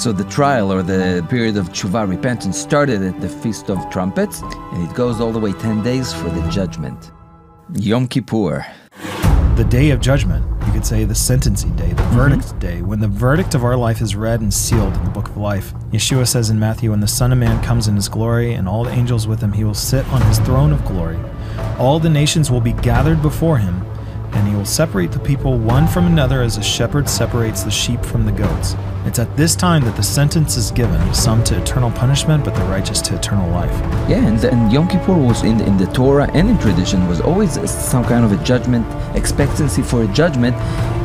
[0.00, 4.40] So the trial or the period of tshuva repentance started at the Feast of Trumpets,
[4.40, 7.12] and it goes all the way 10 days for the judgment.
[7.74, 8.64] Yom Kippur.
[9.56, 12.16] The day of judgment, you could say the sentencing day, the mm-hmm.
[12.16, 15.28] verdict day, when the verdict of our life is read and sealed in the book
[15.28, 15.74] of life.
[15.92, 18.84] Yeshua says in Matthew, When the Son of Man comes in his glory and all
[18.84, 21.18] the angels with him, he will sit on his throne of glory.
[21.78, 23.84] All the nations will be gathered before him,
[24.32, 28.04] and he will separate the people one from another as a shepherd separates the sheep
[28.04, 28.76] from the goats.
[29.06, 32.64] It's at this time that the sentence is given, some to eternal punishment, but the
[32.64, 33.70] righteous to eternal life.
[34.08, 37.58] Yeah, and, and Yom Kippur was in, in the Torah and in tradition was always
[37.70, 40.54] some kind of a judgment, expectancy for a judgment.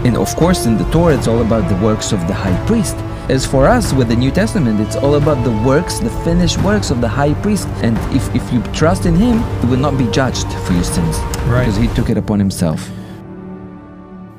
[0.06, 2.96] And of course, in the Torah, it's all about the works of the high priest.
[3.28, 6.92] As for us with the New Testament, it's all about the works, the finished works
[6.92, 7.68] of the high priest.
[7.82, 11.18] And if, if you trust in him, you will not be judged for your sins.
[11.48, 11.62] Right.
[11.62, 12.88] Because he took it upon himself.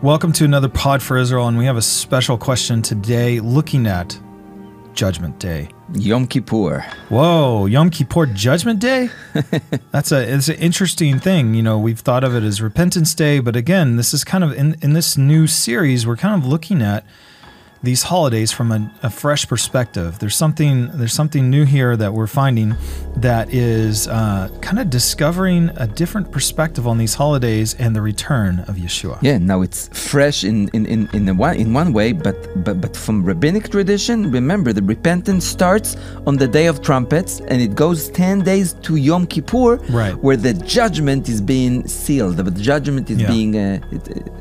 [0.07, 4.17] Welcome to another Pod for Israel, and we have a special question today looking at
[4.95, 5.69] Judgment Day.
[5.95, 6.87] Yom Kippur.
[7.09, 9.11] Whoa, Yom Kippur Judgment Day?
[9.91, 11.55] That's a it's an interesting thing.
[11.55, 14.53] You know, we've thought of it as Repentance Day, but again, this is kind of
[14.53, 17.05] in, in this new series, we're kind of looking at
[17.83, 20.19] these holidays from a, a fresh perspective.
[20.19, 22.75] There's something there's something new here that we're finding
[23.17, 28.61] that is uh, kind of discovering a different perspective on these holidays and the return
[28.61, 29.19] of Yeshua.
[29.23, 32.81] Yeah, now it's fresh in in in in, the one, in one way, but but
[32.81, 35.97] but from rabbinic tradition, remember the repentance starts
[36.27, 40.15] on the day of trumpets and it goes ten days to Yom Kippur, Right.
[40.17, 42.37] where the judgment is being sealed.
[42.37, 43.29] The judgment is Yeah.
[43.29, 44.33] being uh, it, it,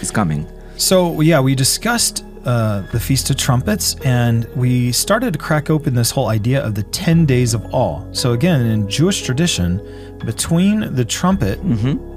[0.00, 0.46] is coming.
[0.76, 5.94] So yeah, we discussed uh, the Feast of Trumpets, and we started to crack open
[5.94, 8.02] this whole idea of the ten days of awe.
[8.12, 9.80] So again, in Jewish tradition,
[10.24, 11.58] between the trumpet,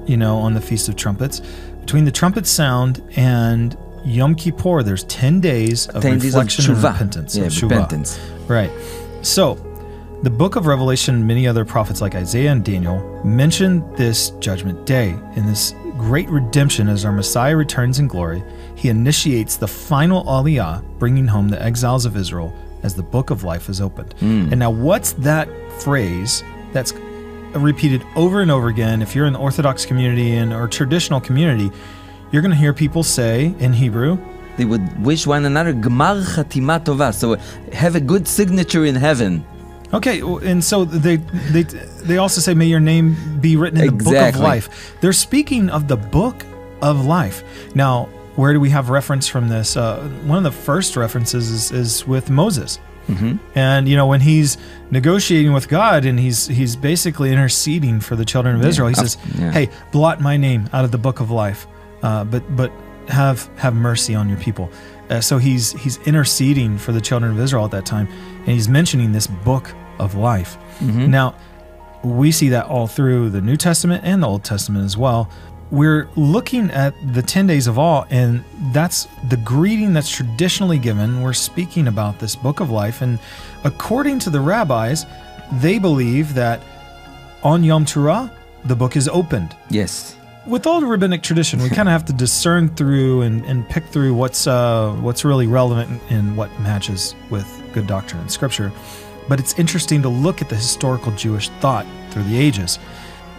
[0.07, 1.41] you know, on the Feast of Trumpets,
[1.81, 6.73] between the trumpet sound and Yom Kippur, there's ten days of 10 days of reflection
[6.75, 7.35] and repentance.
[7.35, 8.19] Yeah, of repentance.
[8.47, 8.71] Right.
[9.21, 9.55] So,
[10.23, 15.09] the book of Revelation many other prophets like Isaiah and Daniel mention this judgment day
[15.35, 18.43] and this great redemption as our Messiah returns in glory.
[18.75, 22.53] He initiates the final aliyah, bringing home the exiles of Israel
[22.83, 24.13] as the book of life is opened.
[24.19, 24.49] Hmm.
[24.51, 25.49] And now, what's that
[25.81, 26.93] phrase that's
[27.53, 29.01] repeated over and over again?
[29.01, 31.71] If you're in the Orthodox community and or traditional community,
[32.31, 34.17] you're going to hear people say in Hebrew,
[34.57, 37.35] They would wish one another Gmar Chatima Tova, so
[37.73, 39.45] have a good signature in heaven.
[39.93, 41.17] Okay, and so they
[41.51, 41.63] they
[42.03, 45.69] they also say, "May your name be written in the book of life." They're speaking
[45.69, 46.45] of the book
[46.81, 47.43] of life.
[47.75, 49.77] Now, where do we have reference from this?
[49.77, 53.37] Uh, one of the first references is, is with Moses, mm-hmm.
[53.57, 54.57] and you know when he's
[54.91, 58.89] negotiating with God and he's he's basically interceding for the children of Israel.
[58.89, 59.51] He says, yeah.
[59.51, 61.67] "Hey, blot my name out of the book of life,
[62.03, 62.71] uh, but but
[63.07, 64.69] have have mercy on your people."
[65.09, 68.07] Uh, so he's he's interceding for the children of Israel at that time,
[68.39, 70.57] and he's mentioning this book of life.
[71.09, 71.35] Now,
[72.03, 75.29] we see that all through the New Testament and the Old Testament as well.
[75.71, 81.21] We're looking at the 10 days of awe, and that's the greeting that's traditionally given.
[81.21, 83.17] We're speaking about this book of life, and
[83.63, 85.05] according to the rabbis,
[85.53, 86.61] they believe that
[87.43, 88.31] on Yom Teruah,
[88.65, 90.15] the book is opened Yes.
[90.47, 93.85] with all the rabbinic tradition, we kind of have to discern through and, and pick
[93.85, 98.71] through what's uh, what's really relevant and what matches with good doctrine and scripture.
[99.27, 102.77] But it's interesting to look at the historical Jewish thought through the ages.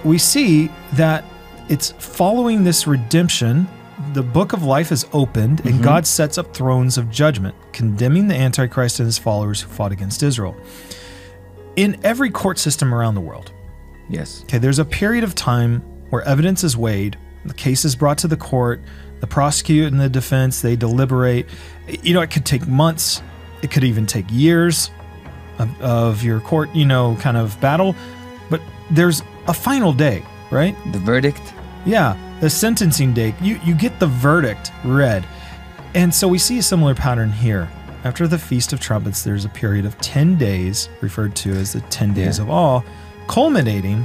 [0.04, 1.24] We see that
[1.68, 3.68] it's following this redemption.
[4.12, 5.82] The book of life is opened, and mhm.
[5.82, 10.22] God sets up thrones of judgment, condemning the Antichrist and his followers who fought against
[10.22, 10.54] Israel.
[11.76, 13.52] In every court system around the world,
[14.08, 14.42] Yes.
[14.44, 18.28] Okay, there's a period of time where evidence is weighed, the case is brought to
[18.28, 18.80] the court,
[19.20, 21.46] the prosecutor and the defense, they deliberate.
[22.02, 23.22] You know, it could take months,
[23.62, 24.90] it could even take years
[25.58, 27.94] of, of your court, you know, kind of battle,
[28.50, 28.60] but
[28.90, 30.76] there's a final day, right?
[30.92, 31.54] The verdict.
[31.84, 33.34] Yeah, the sentencing date.
[33.40, 35.24] You you get the verdict read.
[35.94, 37.68] And so we see a similar pattern here.
[38.04, 41.80] After the Feast of Trumpets, there's a period of 10 days, referred to as the
[41.82, 42.44] 10 days Yeah.
[42.44, 42.82] of awe,
[43.28, 44.04] culminating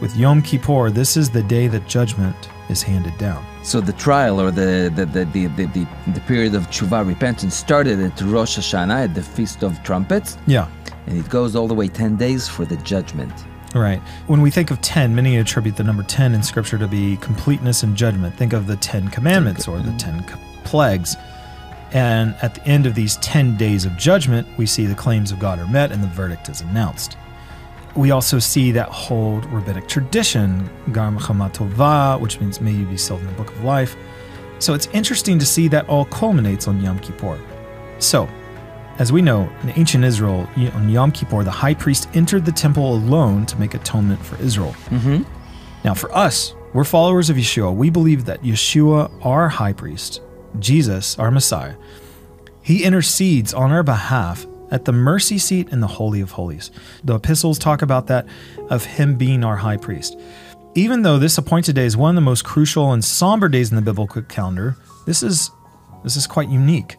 [0.00, 0.90] with Yom Kippur.
[0.90, 2.36] This is the day that judgment
[2.68, 3.44] is handed down.
[3.62, 8.00] So the trial or the the, the, the, the, the, period of tshuva repentance started
[8.00, 10.68] at Rosh Hashanah at the Feast of Trumpets, Yeah,
[11.06, 13.32] and it goes all the way 10 days for the judgment.
[13.76, 14.00] Right.
[14.26, 17.82] When we think of 10, many attribute the number 10 in Scripture to be completeness
[17.82, 18.34] and judgment.
[18.34, 20.24] Think of the 10 commandments or the 10
[20.64, 21.14] plagues.
[21.92, 25.38] And at the end of these 10 days of judgment, we see the claims of
[25.38, 27.18] God are met and the verdict is announced.
[27.94, 33.26] We also see that whole rabbinic tradition, Gmar which means may you be sealed in
[33.26, 33.94] the book of life.
[34.58, 37.38] So it's interesting to see that all culminates on Yom Kippur.
[37.98, 38.26] So,
[38.98, 42.94] as we know, in ancient Israel, on Yom Kippur, the high priest entered the temple
[42.94, 44.74] alone to make atonement for Israel.
[44.88, 45.22] Mm-hmm.
[45.84, 47.74] Now, for us, we're followers of Yeshua.
[47.74, 50.22] We believe that Yeshua, our high priest,
[50.58, 51.76] Jesus, our Messiah,
[52.62, 56.70] he intercedes on our behalf at the mercy seat in the Holy of Holies.
[57.04, 58.26] The epistles talk about that,
[58.70, 60.18] of him being our high priest.
[60.74, 63.76] Even though this appointed day is one of the most crucial and somber days in
[63.76, 64.76] the biblical calendar,
[65.06, 65.50] this is
[66.02, 66.96] this is quite unique.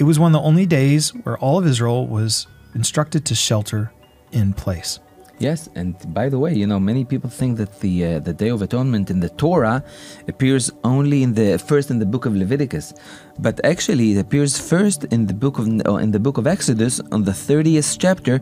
[0.00, 3.92] It was one of the only days where all of Israel was instructed to shelter
[4.32, 4.98] in place.
[5.38, 8.48] Yes, and by the way, you know, many people think that the uh, the Day
[8.48, 9.84] of Atonement in the Torah
[10.26, 12.94] appears only in the first in the book of Leviticus,
[13.38, 16.94] but actually it appears first in the book of uh, in the book of Exodus
[17.12, 18.40] on the 30th chapter,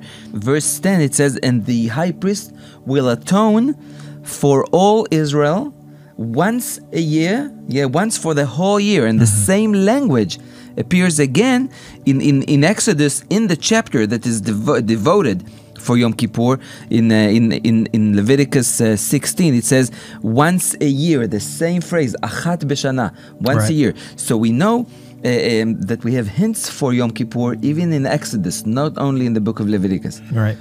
[0.51, 1.01] verse 10.
[1.01, 2.55] It says, "And the high priest
[2.87, 3.75] will atone
[4.23, 5.75] for all Israel
[6.17, 10.39] once a year, yeah, once for the whole year." in the same language
[10.79, 11.71] appears again
[12.07, 15.39] in, in, in Exodus in the chapter that is devo- devoted
[15.79, 16.59] for Yom Kippur
[16.91, 19.91] in uh, in, in in Leviticus uh, 16 it says
[20.23, 23.07] once a year the same phrase achat b'shana
[23.41, 23.71] once Right.
[23.71, 24.77] a year so we know
[25.25, 25.29] uh,
[25.63, 29.41] um, that we have hints for Yom Kippur even in Exodus not only in the
[29.41, 30.59] book of Leviticus Right.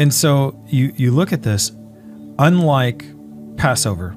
[0.00, 0.30] And so
[0.68, 1.72] you you look at this,
[2.38, 3.04] unlike
[3.56, 4.14] Passover,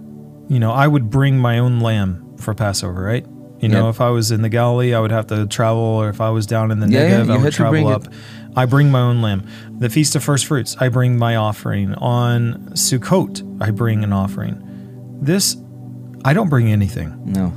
[0.48, 3.26] you know, I would bring my own lamb for Passover, right?
[3.62, 3.96] You know, Yep.
[3.96, 6.46] if I was in the Galilee, I would have to travel, or if I was
[6.48, 8.08] down in the Yeah, yeah, Negev, you I would had to bring travel it.
[8.08, 8.14] up.
[8.56, 9.44] I bring my own lamb.
[9.80, 11.94] The Feast of First Fruits, I bring my offering.
[11.96, 14.62] On Sukkot, I bring an offering.
[15.22, 15.56] This,
[16.26, 17.14] I don't bring anything.
[17.26, 17.54] no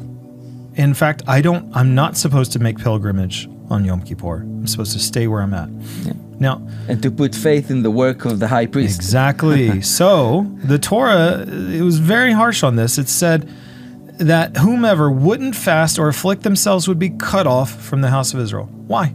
[0.76, 1.74] In fact, I don't.
[1.74, 4.42] I'm not supposed to make pilgrimage on Yom Kippur.
[4.42, 5.68] I'm supposed to stay where I'm at.
[6.04, 6.12] Yeah.
[6.38, 9.80] Now, and to put faith in the work of the high priest Exactly.
[9.98, 12.98] so the Torah, it was very harsh on this.
[12.98, 13.48] It said
[14.19, 18.40] that whomever wouldn't fast or afflict themselves would be cut off from the house of
[18.40, 18.66] Israel.
[18.87, 19.14] Why?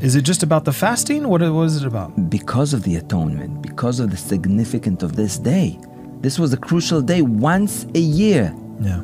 [0.00, 1.28] Is it just about the fasting?
[1.28, 2.30] What, what is it about?
[2.30, 5.78] because of the atonement because of the significance of this day
[6.20, 9.02] this was a crucial day once a year Yeah.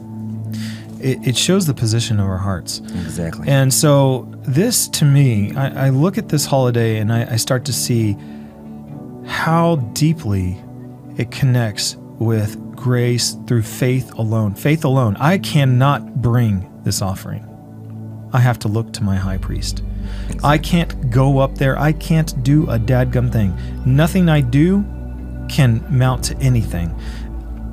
[1.01, 2.79] It, it shows the position of our hearts.
[2.79, 7.37] exactly And so, this to me, I, I look at this holiday and I, I
[7.37, 8.17] start to see
[9.27, 10.57] how deeply
[11.19, 12.57] it connects with
[12.89, 14.55] grace through faith alone.
[14.55, 15.17] Faith alone.
[15.19, 17.43] I cannot bring this offering,
[18.35, 19.83] I have to look to my high priest.
[20.43, 21.79] I can't go up there.
[21.79, 23.57] I can't do a dadgum thing.
[23.87, 24.85] Nothing I do
[25.49, 26.91] can mount to anything.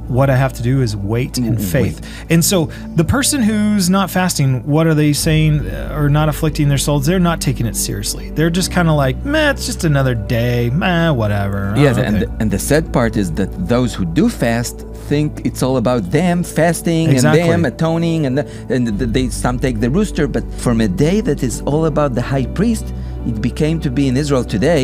[0.07, 1.61] What I have to do is wait in Wait.
[1.75, 2.25] faith.
[2.29, 2.65] And so
[2.95, 7.05] the person who's not fasting, what are they saying uh, or not afflicting their souls?
[7.05, 8.29] They're not taking it seriously.
[8.31, 11.73] They're just kind of like, meh, it's just another day, meh, whatever.
[11.77, 14.85] Yes, Oh, and okay." the, and the sad part is that those who do fast
[15.11, 17.41] think it's all about them fasting Exactly.
[17.41, 20.25] and them atoning, and the, and the, they some take the rooster.
[20.35, 22.85] But from a day that is all about the high priest,
[23.29, 24.83] it became to be in Israel today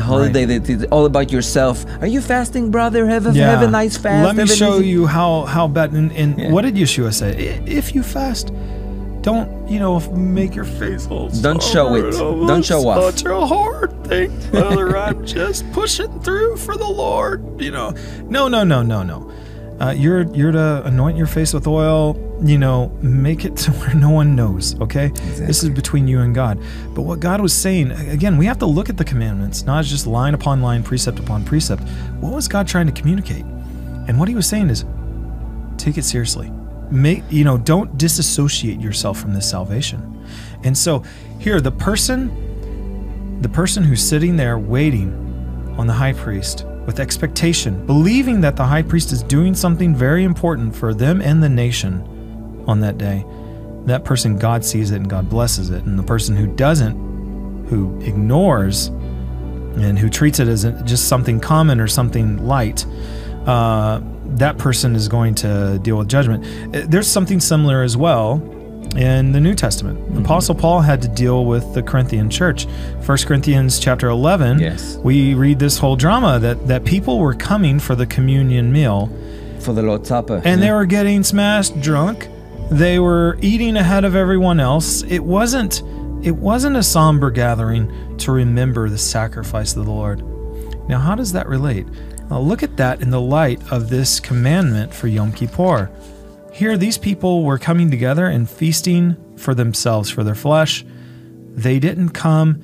[0.10, 1.76] holiday that is all about yourself.
[2.02, 3.00] Are you fasting, brother?
[3.14, 4.24] Have a have a nice fast.
[4.28, 5.88] Let me show easy- you how how bad.
[5.98, 6.50] And, and Yeah.
[6.54, 7.30] what did Yeshua say?
[7.80, 8.46] If you fast,
[9.28, 9.94] don't you know
[10.36, 11.28] make your face all.
[11.48, 12.04] Don't show it.
[12.14, 12.46] somber.
[12.52, 12.98] Don't show off.
[13.08, 14.86] Such a hard thing, brother.
[15.06, 17.38] I'm just pushing through for the Lord.
[17.66, 17.88] You know,
[18.36, 19.18] no, no, no, no, no.
[19.80, 22.24] Uh, you're you're to anoint your face with oil.
[22.42, 24.78] You know, make it to where no one knows.
[24.80, 26.60] Okay, this is between you and God.
[26.94, 30.06] But what God was saying again, we have to look at the commandments, not just
[30.06, 31.82] line upon line, precept upon precept.
[32.20, 33.44] What was God trying to communicate?
[34.08, 34.84] And what He was saying is,
[35.76, 36.50] take it seriously.
[36.90, 40.26] Make you know, don't disassociate yourself from this salvation.
[40.64, 41.04] And so
[41.38, 45.12] here, the person, the person who's sitting there waiting
[45.78, 50.24] on the high priest with expectation, believing that the high priest is doing something very
[50.24, 53.26] important for them and the nation on that day,
[53.84, 55.84] that person, God sees it and God blesses it.
[55.84, 61.78] And the person who doesn't, who ignores and who treats it as just something common
[61.78, 62.86] or something light,
[63.46, 64.00] uh,
[64.38, 66.42] that person is going to deal with judgment.
[66.74, 68.38] Uh, There's something similar as well
[68.96, 69.98] in the New Testament.
[69.98, 70.24] Mm-hmm.
[70.24, 72.64] Apostle Paul had to deal with the Corinthian church.
[73.04, 74.96] 1 Corinthians chapter 11, Yes.
[74.98, 79.10] we read this whole drama that, that people were coming for the communion meal
[79.60, 80.40] for the Lord's Supper.
[80.44, 82.28] and they were getting smashed drunk.
[82.70, 85.02] They were eating ahead of everyone else.
[85.04, 85.82] It wasn't
[86.22, 90.20] it wasn't a somber gathering to remember the sacrifice of the Lord.
[90.88, 91.86] Now, how does that relate?
[92.28, 95.88] Now, look at that in the light of this commandment for Yom Kippur.
[96.58, 100.84] Here, these people were coming together and feasting for themselves, for their flesh.
[101.54, 102.62] They didn't come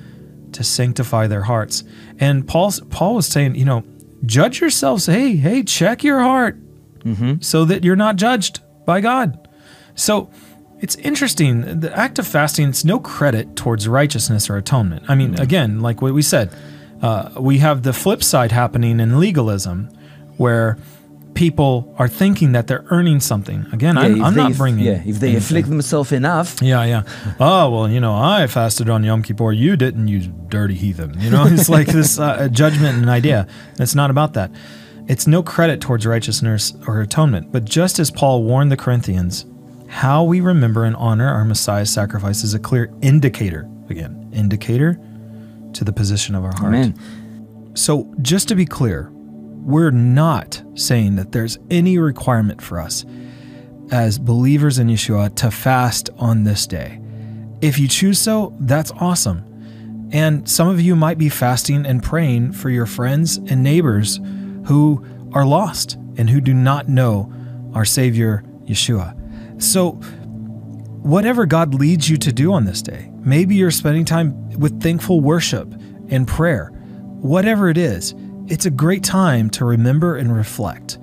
[0.52, 1.84] to sanctify their hearts.
[2.18, 3.84] And Paul, Paul was saying, you know,
[4.26, 5.06] judge yourselves.
[5.06, 6.58] Hey, hey, check your heart
[7.40, 9.48] so that you're not judged by God.
[9.94, 10.30] So
[10.80, 11.80] It's interesting.
[11.80, 15.04] The act of fasting, it's no credit towards righteousness or atonement.
[15.08, 16.50] I mean, again, like what we said,
[17.00, 19.88] uh, we have the flip side happening in legalism
[20.36, 20.76] where
[21.34, 23.66] people are thinking that they're earning something.
[23.72, 24.84] Again, I'm, I'm they- not bringing.
[24.84, 25.36] Yeah, if they anything.
[25.36, 27.02] afflict themselves enough, Yeah, yeah.
[27.40, 29.52] Oh well, you know, I fasted on Yom Kippur.
[29.52, 31.20] You didn't, you dirty heathen.
[31.20, 33.46] You know, it's like this uh, judgment and idea.
[33.78, 34.50] It's not about that.
[35.06, 37.52] It's no credit towards righteousness or atonement.
[37.52, 39.44] But just as Paul warned the Corinthians,
[39.88, 43.68] how we remember and honor our Messiah's sacrifice is a clear indicator.
[43.90, 44.98] Again, indicator
[45.74, 46.74] to the position of our heart.
[46.74, 47.72] Amen.
[47.74, 49.10] So, just to be clear,
[49.64, 53.04] we're not saying that there's any requirement for us
[53.90, 57.00] as believers in Yeshua to fast on this day.
[57.60, 59.42] If you choose so, that's awesome.
[60.12, 64.20] And some of you might be fasting and praying for your friends and neighbors
[64.66, 67.32] who are lost and who do not know
[67.74, 69.20] our Savior Yeshua.
[69.62, 69.92] So,
[71.02, 75.20] whatever God leads you to do on this day, maybe you're spending time with thankful
[75.20, 75.72] worship
[76.10, 76.68] and prayer.
[77.20, 78.14] Whatever it is,
[78.46, 80.98] it's a great time to remember and reflect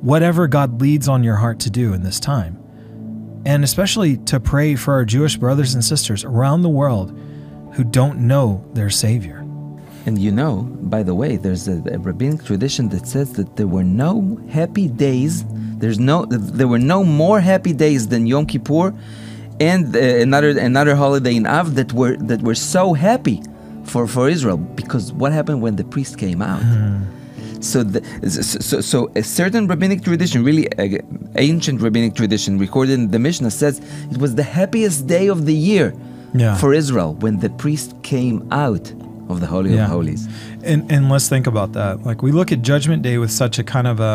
[0.00, 2.62] whatever God leads on your heart to do in this time.
[3.46, 7.18] And especially to pray for our Jewish brothers and sisters around the world
[7.72, 9.38] who don't know their Savior.
[10.04, 13.66] And you know, by the way, there's a, a rabbinic tradition that says that there
[13.66, 15.44] were no happy days.
[15.78, 18.94] There's no, there were no more happy days than Yom Kippur,
[19.60, 23.42] and uh, another another holiday in Av that were that were so happy
[23.90, 26.62] for for Israel because what happened when the priest came out.
[26.62, 27.02] Hmm.
[27.60, 31.00] So, the, so, so a certain rabbinic tradition, really a,
[31.34, 33.80] ancient rabbinic tradition, recorded in the Mishnah, says
[34.12, 35.92] it was the happiest day of the year
[36.34, 36.54] Yeah.
[36.62, 38.86] for Israel when the priest came out
[39.28, 39.84] of the Holy Yeah.
[39.86, 40.22] of Holies.
[40.70, 41.92] And and let's think about that.
[42.08, 43.96] Like we look at Judgment Day with such a kind of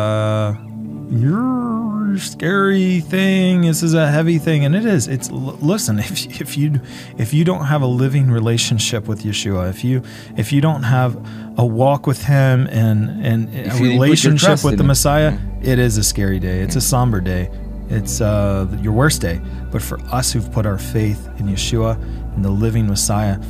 [2.18, 3.62] scary thing.
[3.62, 5.08] This is a heavy thing, and it is.
[5.08, 5.98] It's listen.
[6.04, 6.80] If if you
[7.18, 10.02] if you don't have a living relationship with Yeshua, if you
[10.36, 11.16] if you don't have
[11.58, 14.84] a walk with Him and and a If you didn't put your relationship with the.
[14.84, 16.60] Messiah, it is a scary day.
[16.60, 17.50] It's a somber day.
[17.88, 19.40] It's uh, your worst day.
[19.70, 22.00] But for us who've put our faith in Yeshua
[22.34, 23.40] and the living Messiah,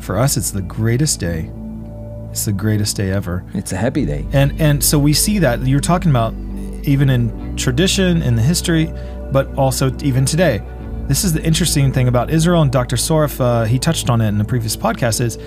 [0.00, 1.50] for us it's the greatest day.
[2.30, 3.44] It's the greatest day ever.
[3.54, 4.26] It's a happy day.
[4.32, 6.34] And and so we see that you're talking about
[6.88, 8.92] even in tradition in the history,
[9.30, 10.62] but also even today.
[11.06, 12.96] This is the interesting thing about Israel and Dr.
[12.96, 13.40] Soref.
[13.40, 15.20] Uh, he touched on it in a previous podcast.
[15.20, 15.38] Is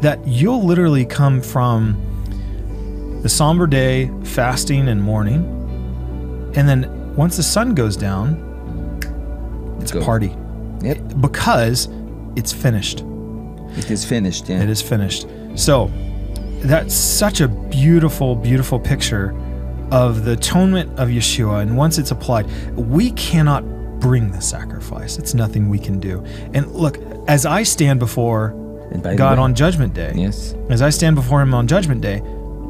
[0.00, 1.96] that you'll literally come from
[3.22, 5.44] the somber day, fasting and mourning,
[6.56, 8.46] and then once the sun goes down,
[9.80, 10.34] it's a party
[10.82, 11.88] Yep, because
[12.36, 13.04] it's finished.
[13.76, 14.48] it is finished.
[14.48, 14.62] Yeah.
[14.62, 15.26] It is finished.
[15.54, 15.90] So
[16.60, 19.34] that's such a beautiful, beautiful picture
[19.90, 21.62] of the atonement of Yeshua.
[21.62, 23.64] And once it's applied, we cannot
[24.00, 25.18] bring the sacrifice.
[25.18, 26.24] It's nothing we can do.
[26.54, 28.48] And look, as I stand before
[28.92, 30.54] And by the God way- on Judgment Day, Yes.
[30.68, 32.22] as I stand before Him on Judgment Day,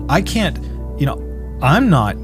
[0.09, 0.59] I can't,
[0.99, 1.21] you know,
[1.63, 2.17] I'm not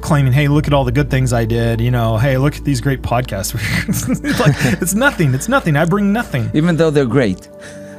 [0.00, 1.80] claiming, hey, look at all the good things I did.
[1.80, 3.52] You know, hey, look at these great podcasts.
[4.40, 5.34] like, it's nothing.
[5.34, 5.76] It's nothing.
[5.76, 6.50] I bring nothing.
[6.54, 7.48] Even though they're great,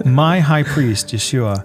[0.03, 1.63] My high priest, Yeshua,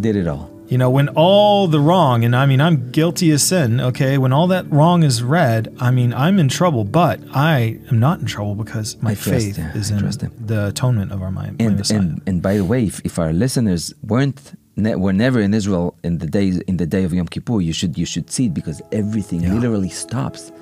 [0.00, 0.48] did it all.
[0.68, 4.18] You know, when all the wrong, and I mean, I'm guilty of sin, okay?
[4.18, 8.20] When all that wrong is read, I mean, I'm in trouble, but I am not
[8.20, 11.46] in trouble because my trust, faith yeah, is I in the atonement of our my
[11.58, 14.40] And, and and by the way, if, if our listeners weren't
[14.76, 17.72] ne- were never in Israel in the days in the day of Yom Kippur, you
[17.72, 19.54] should you should see it because everything Yeah.
[19.54, 20.52] literally stops.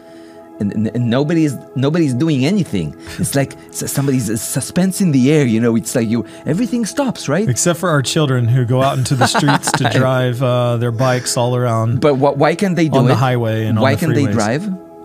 [0.60, 2.94] And, and, and nobody's nobody's doing anything.
[3.18, 5.44] It's like somebody's uh, suspense in the air.
[5.44, 7.48] You know, it's like you everything stops, right?
[7.48, 11.36] Except for our children who go out into the streets to drive uh, their bikes
[11.36, 14.00] all around But wh- why can't they do on it the highway and why the
[14.00, 14.62] can they drive?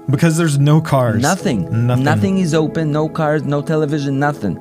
[0.10, 1.22] because there's no cars.
[1.22, 1.88] Nothing.
[1.88, 2.38] Nothing.
[2.39, 2.91] is open.
[2.91, 3.44] No cars.
[3.44, 4.20] No television.
[4.20, 4.58] Nothing.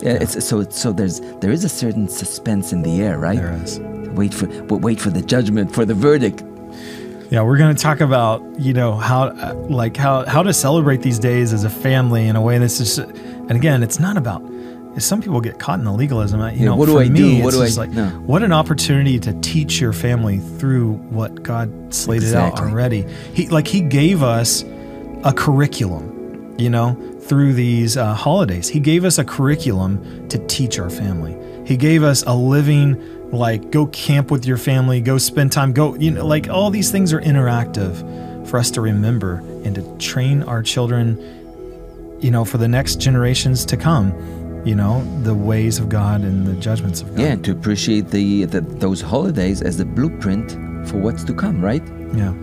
[0.00, 3.38] Yeah, It's, so so there's there is a certain suspense in the air, right?
[3.38, 3.80] There is.
[4.20, 6.42] Wait for wait for the judgment for the verdict.
[7.30, 9.32] Yeah, we're going to talk about you know how
[9.68, 12.98] like how how to celebrate these days as a family in a way that's just
[12.98, 14.42] and again, it's not about.
[14.98, 16.40] Some people get caught in the legalism.
[16.40, 17.44] You Yeah, know, what do for I me, do?
[17.44, 18.06] What it's do I- like no.
[18.24, 23.04] what an opportunity to teach your family through what God slated out already.
[23.34, 24.62] He like He gave us
[25.24, 26.96] a curriculum, you know,
[27.28, 28.68] through these uh, holidays.
[28.68, 31.36] He gave us a curriculum to teach our family.
[31.66, 35.94] He gave us a living like go camp with your family, go spend time, go
[35.96, 40.44] you know like all these things are interactive for us to remember and to train
[40.44, 41.18] our children
[42.20, 44.12] you know for the next generations to come,
[44.64, 47.20] you know, the ways of God and the judgments of God.
[47.20, 50.52] Yeah, to appreciate the, the those holidays as the blueprint
[50.88, 51.82] for what's to come, right?
[52.14, 52.34] Yeah.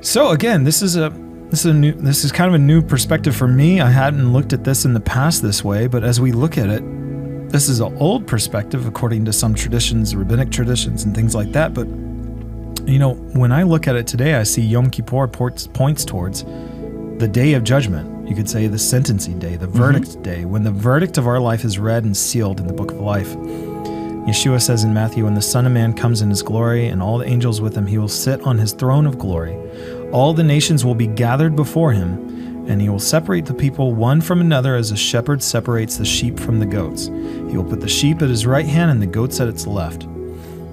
[0.00, 1.10] So again, this is a
[1.56, 3.80] this is a new this is kind of a new perspective for me.
[3.80, 6.68] I hadn't looked at this in the past this way, but as we look at
[6.68, 6.82] it,
[7.50, 11.72] this is an old perspective according to some traditions, rabbinic traditions and things like that,
[11.72, 11.86] but
[12.86, 16.44] you know, when I look at it today, I see Yom Kippur points, points towards
[16.44, 18.28] the day of judgment.
[18.28, 20.22] You could say the sentencing day, the verdict mm-hmm.
[20.22, 23.00] day, when the verdict of our life is read and sealed in the book of
[23.00, 23.34] life.
[24.26, 27.16] Yeshua says in Matthew, When the Son of Man comes in his glory and all
[27.16, 29.54] the angels with him, he will sit on his throne of glory.
[30.12, 34.20] All the nations will be gathered before him, and he will separate the people one
[34.20, 37.06] from another as a shepherd separates the sheep from the goats.
[37.06, 40.06] He will put the sheep at his right hand and the goats at its left.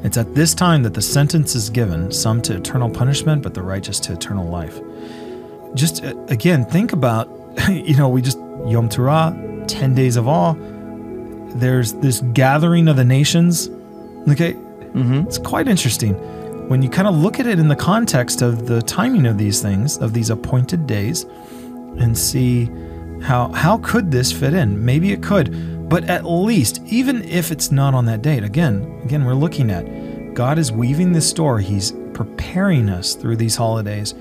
[0.03, 3.61] It's at this time that the sentence is given, some to eternal punishment, but the
[3.61, 4.79] righteous to eternal life.
[5.73, 7.29] Just uh, again, think about,
[7.69, 10.55] you know, we just, Yom Teruah, 10 days of awe
[11.55, 13.69] there's this gathering of the nations.
[14.27, 15.27] Okay, mm-hmm.
[15.27, 16.15] it's quite interesting
[16.73, 19.61] when you kind of look at it in the context of the timing of these
[19.61, 21.25] things, of these appointed days,
[21.99, 22.65] and see
[23.21, 24.83] how how could this fit in?
[24.83, 29.23] Maybe it could, but at least, even if it's not on that date, again, again,
[29.23, 31.63] we're looking at God is weaving this story.
[31.63, 34.15] He's preparing us through these holidays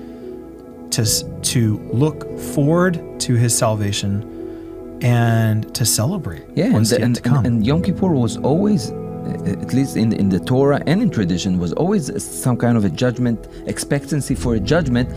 [0.91, 1.05] to
[1.41, 6.43] to look forward to His salvation and to celebrate.
[6.53, 8.91] Yeah, and, the, and, and, and Yom Kippur was always
[9.23, 12.77] Uh, at least in the, in the Torah and in tradition, was always some kind
[12.77, 15.09] of a judgment, expectancy for a judgment.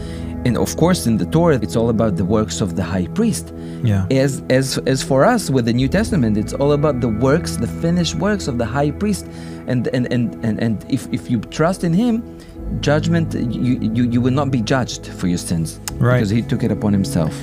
[0.46, 3.52] And of course, in the Torah, it's all about the works of the high priest.
[3.82, 4.06] Yeah.
[4.10, 7.66] As as as for us with the New Testament, it's all about the works, the
[7.66, 9.26] finished works of the high priest.
[9.66, 12.22] And and and and, and if, if you trust in him,
[12.80, 15.80] judgment you, you you will not be judged for your sins.
[15.94, 16.16] Right.
[16.16, 17.34] Because he took it upon himself.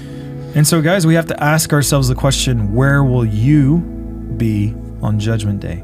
[0.55, 3.79] And so, guys, we have to ask ourselves the question where will you
[4.37, 5.83] be on Judgment Day?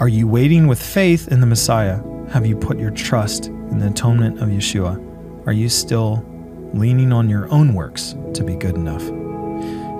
[0.00, 2.02] Are you waiting with faith in the Messiah?
[2.30, 5.46] Have you put your trust in the atonement of Yeshua?
[5.46, 6.24] Are you still
[6.72, 9.02] leaning on your own works to be good enough?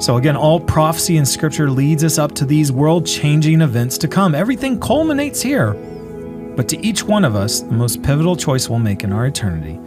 [0.02, 4.08] So, again, all prophecy in Scripture leads us up to these world changing events to
[4.08, 4.34] come.
[4.34, 5.74] Everything culminates here.
[6.56, 9.78] But to each one of us, the most pivotal choice we'll make in our eternity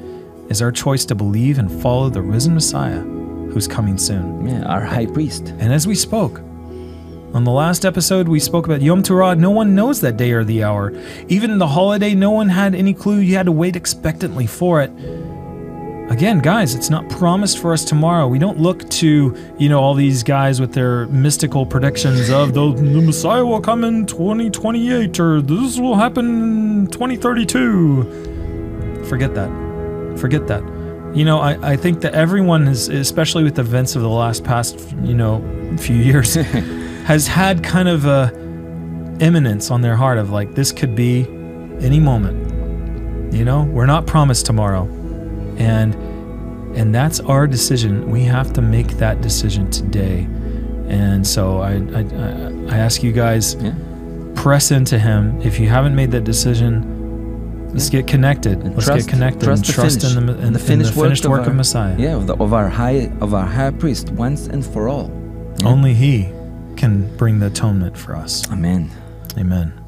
[0.50, 4.48] is our choice to believe and follow the risen Messiah who's coming soon.
[4.48, 5.50] Yeah, our high priest.
[5.60, 6.42] And as we spoke,
[7.34, 9.38] on the last episode, we spoke about Yom Teruah.
[9.38, 10.94] No one knows that day or the hour.
[11.28, 13.20] Even the holiday, no one had any clue.
[13.20, 14.92] You had to wait expectantly for it.
[16.10, 18.30] Again, guys, it's not promised for us tomorrow.
[18.30, 22.74] We don't look to, you know, all these guys with their mystical predictions of the,
[22.74, 29.04] the Messiah will come in 2028 or this will happen in 2032.
[29.10, 29.50] Forget that.
[30.18, 30.64] Forget that.
[31.14, 34.80] You know, I, I think that everyone is, especially with events of the last past,
[35.04, 35.44] you know,
[35.78, 36.38] few years,
[37.08, 38.34] has had kind of a
[39.22, 41.22] imminence on their heart of like this could be
[41.80, 43.34] any moment.
[43.34, 44.84] You know, we're not promised tomorrow,
[45.58, 45.96] and
[46.76, 48.12] and that's our decision.
[48.12, 50.28] We have to make that decision today.
[50.90, 53.74] And so I I, I ask you guys, yeah.
[54.36, 55.42] press into Him.
[55.42, 56.94] If you haven't made that decision
[57.70, 58.60] Let's get connected.
[58.60, 60.98] And Let's trust, get connected trust and trust finish, in the, in, the finished, in
[60.98, 61.96] the finished work, of, our, of, Messiah.
[62.00, 65.12] Yeah, of, the, of, our high of our high priest once and for all.
[65.60, 65.68] Yeah.
[65.68, 66.32] Only He
[66.78, 68.50] can bring the atonement for us.
[68.52, 68.92] Amen.
[69.38, 69.87] Amen.